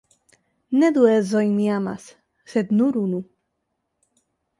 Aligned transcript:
Ne 0.83 0.87
du 0.95 1.03
edzojn 1.09 1.51
mi 1.57 1.67
amas, 1.73 2.07
sed 2.53 2.73
nur 2.79 2.97
unu. 3.03 3.21